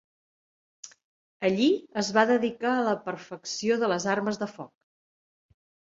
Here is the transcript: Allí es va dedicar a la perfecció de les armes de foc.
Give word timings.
Allí 1.49 1.67
es 2.03 2.09
va 2.17 2.23
dedicar 2.31 2.73
a 2.79 2.87
la 2.89 2.97
perfecció 3.11 3.81
de 3.85 3.91
les 3.95 4.11
armes 4.19 4.45
de 4.45 4.49
foc. 4.59 4.73